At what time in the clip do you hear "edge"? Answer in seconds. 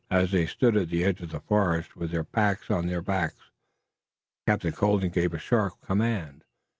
1.03-1.21